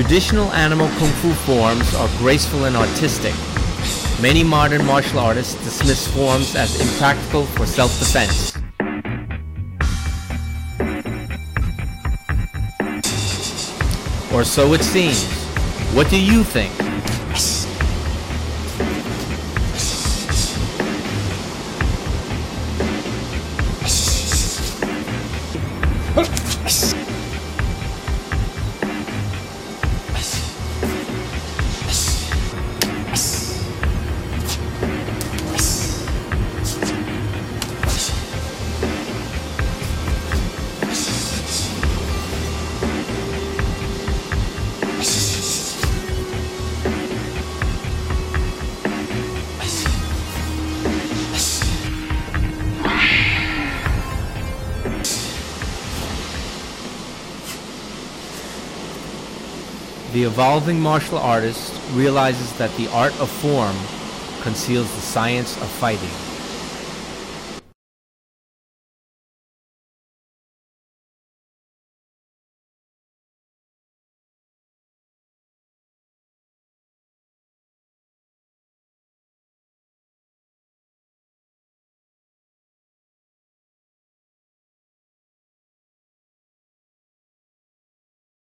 Traditional 0.00 0.50
animal 0.52 0.88
kung 0.96 1.12
fu 1.20 1.28
forms 1.44 1.94
are 1.94 2.08
graceful 2.16 2.64
and 2.64 2.74
artistic. 2.74 3.34
Many 4.22 4.42
modern 4.42 4.82
martial 4.86 5.18
artists 5.18 5.62
dismiss 5.62 6.08
forms 6.08 6.56
as 6.56 6.80
impractical 6.80 7.44
for 7.44 7.66
self-defense. 7.66 8.56
Or 14.32 14.42
so 14.42 14.72
it 14.72 14.82
seems. 14.82 15.22
What 15.92 16.08
do 16.08 16.18
you 16.18 16.44
think? 16.44 16.72
The 60.12 60.24
evolving 60.24 60.80
martial 60.80 61.18
artist 61.18 61.72
realizes 61.92 62.52
that 62.54 62.74
the 62.76 62.88
art 62.88 63.12
of 63.20 63.30
form 63.30 63.76
conceals 64.42 64.92
the 64.92 65.00
science 65.00 65.56
of 65.58 65.68
fighting. 65.68 66.10